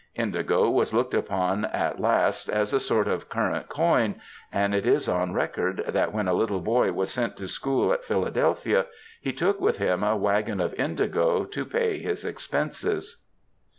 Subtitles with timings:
[0.15, 4.19] Indigo was looked upon at last as a sort of current coin,
[4.51, 8.03] and it is on record that when a little boy was sent to school at
[8.03, 8.87] Philadelphia
[9.21, 13.21] he took with him a waggon of indigo to pay his expenses.